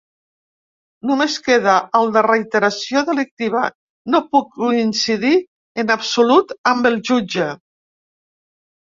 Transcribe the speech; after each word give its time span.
Només 1.09 1.35
queda 1.47 1.75
el 1.99 2.09
de 2.15 2.23
reiteració 2.27 3.05
delictiva, 3.11 3.63
no 4.15 4.25
puc 4.33 4.51
coincidir 4.59 5.37
en 5.85 5.97
absolut 6.01 6.61
amb 6.75 6.95
el 6.95 7.03
jutge. 7.13 7.55